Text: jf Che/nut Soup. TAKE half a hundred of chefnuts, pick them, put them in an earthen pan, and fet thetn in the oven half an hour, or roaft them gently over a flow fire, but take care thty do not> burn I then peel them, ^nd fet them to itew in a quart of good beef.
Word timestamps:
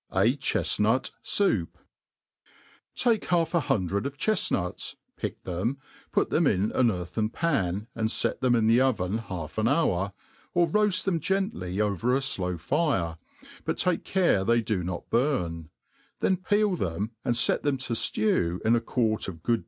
jf 0.11 0.39
Che/nut 0.41 1.11
Soup. 1.21 1.77
TAKE 2.95 3.25
half 3.25 3.53
a 3.53 3.59
hundred 3.59 4.07
of 4.07 4.17
chefnuts, 4.17 4.95
pick 5.15 5.43
them, 5.43 5.77
put 6.11 6.31
them 6.31 6.47
in 6.47 6.71
an 6.71 6.89
earthen 6.89 7.29
pan, 7.29 7.85
and 7.93 8.11
fet 8.11 8.41
thetn 8.41 8.57
in 8.57 8.65
the 8.65 8.81
oven 8.81 9.19
half 9.19 9.59
an 9.59 9.67
hour, 9.67 10.13
or 10.55 10.65
roaft 10.67 11.03
them 11.03 11.19
gently 11.19 11.79
over 11.79 12.15
a 12.15 12.21
flow 12.21 12.57
fire, 12.57 13.19
but 13.63 13.77
take 13.77 14.03
care 14.03 14.43
thty 14.43 14.59
do 14.65 14.83
not> 14.83 15.07
burn 15.11 15.65
I 15.69 16.17
then 16.21 16.37
peel 16.37 16.75
them, 16.75 17.11
^nd 17.23 17.37
fet 17.45 17.61
them 17.61 17.77
to 17.77 17.93
itew 17.93 18.59
in 18.63 18.75
a 18.75 18.81
quart 18.81 19.27
of 19.27 19.43
good 19.43 19.59
beef. 19.59 19.59